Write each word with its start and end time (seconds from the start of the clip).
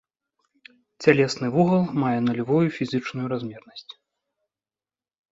Цялесны 1.05 1.47
вугал 1.55 1.83
мае 2.03 2.13
нулявую 2.29 2.61
фізічную 2.77 3.27
размернасць. 3.35 3.93